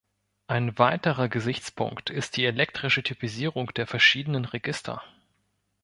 [0.47, 5.03] Ein weiterer Gesichtspunkt ist die elektrische Typisierung der verschiedenen Register.